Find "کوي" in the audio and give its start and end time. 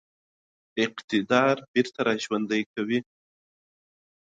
2.73-2.99